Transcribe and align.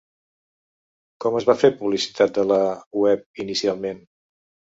Com 1.25 1.37
es 1.39 1.45
va 1.49 1.55
fer 1.63 1.71
publicitat 1.81 2.33
de 2.39 2.47
la 2.53 2.59
web 3.05 3.45
inicialment? 3.45 4.03